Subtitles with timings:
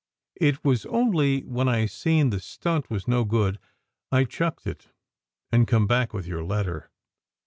[0.41, 3.59] It was only when I seen the stunt was no good
[4.11, 4.87] I chucked it
[5.51, 6.89] and come back with your letter.